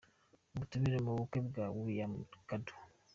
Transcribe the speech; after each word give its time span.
Ubutumire 0.53 0.97
mu 1.05 1.11
bukwe 1.17 1.39
bwa 1.47 1.65
William 1.75 2.13
Kadu. 2.47 2.73